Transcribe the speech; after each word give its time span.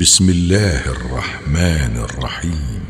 بسم 0.00 0.28
الله 0.30 0.80
الرحمن 0.92 1.92
الرحيم. 2.04 2.80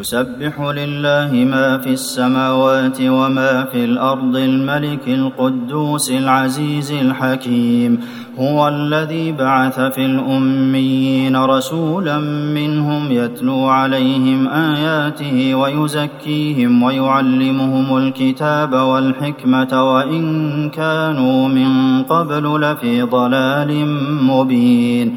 يسبح 0.00 0.60
لله 0.60 1.32
ما 1.32 1.78
في 1.78 1.92
السماوات 1.92 2.98
وما 3.00 3.64
في 3.72 3.84
الأرض 3.84 4.36
الملك 4.36 5.08
القدوس 5.08 6.10
العزيز 6.10 6.92
الحكيم. 6.92 8.00
هو 8.38 8.68
الذي 8.68 9.32
بعث 9.32 9.80
في 9.80 10.04
الأميين 10.04 11.36
رسولا 11.36 12.18
منهم 12.56 13.12
يتلو 13.12 13.64
عليهم 13.66 14.48
آياته 14.48 15.54
ويزكيهم 15.54 16.82
ويعلمهم 16.82 17.96
الكتاب 17.96 18.72
والحكمة 18.72 19.92
وإن 19.92 20.24
كانوا 20.70 21.48
من 21.48 22.02
قبل 22.02 22.60
لفي 22.60 23.02
ضلال 23.02 23.86
مبين. 24.24 25.16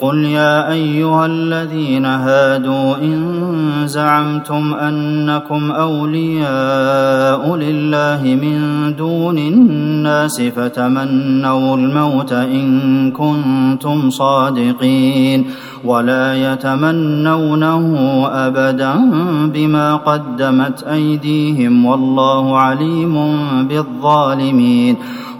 قل 0.00 0.24
يا 0.24 0.72
ايها 0.72 1.26
الذين 1.26 2.04
هادوا 2.04 2.96
ان 2.96 3.82
زعمتم 3.84 4.74
انكم 4.74 5.70
اولياء 5.70 7.56
لله 7.56 8.22
من 8.42 8.56
دون 8.96 9.38
الناس 9.38 10.40
فتمنوا 10.42 11.76
الموت 11.76 12.32
ان 12.32 13.10
كنتم 13.12 14.10
صادقين 14.10 15.44
ولا 15.84 16.52
يتمنونه 16.52 17.86
ابدا 18.32 18.94
بما 19.54 19.96
قدمت 19.96 20.82
ايديهم 20.82 21.86
والله 21.86 22.58
عليم 22.58 23.36
بالظالمين 23.68 24.96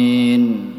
الظالمين 0.00 0.69